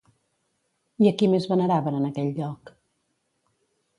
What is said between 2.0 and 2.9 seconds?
aquell lloc?